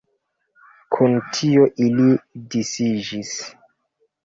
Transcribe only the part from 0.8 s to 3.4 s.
Kun tio ili disiĝis.